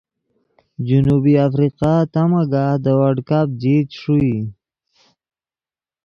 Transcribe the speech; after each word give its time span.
جنوبی 0.87 1.33
آفریقہ 1.45 1.93
تا 2.11 2.21
مگاہ 2.31 2.73
دے 2.83 2.91
ورلڈ 2.97 3.19
کپ 3.29 3.47
جیت 3.61 3.85
چے 3.89 3.95
ݰوئی 3.99 4.35